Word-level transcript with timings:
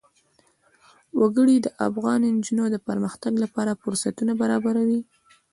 وګړي 1.19 1.57
د 1.61 1.67
افغان 1.87 2.21
نجونو 2.35 2.65
د 2.71 2.75
پرمختګ 2.87 3.33
لپاره 3.43 3.79
فرصتونه 3.81 4.31
برابروي. 4.41 5.01